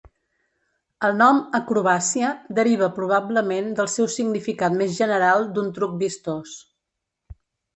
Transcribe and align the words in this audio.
El 1.09 1.11
nom 1.17 1.41
"acrobàcia" 1.59 2.31
deriva 2.59 2.89
probablement 2.95 3.69
del 3.81 3.91
seu 3.97 4.09
significat 4.15 4.79
més 4.81 4.97
general 5.03 5.47
d'un 5.59 5.71
truc 5.77 5.95
vistós. 6.05 6.57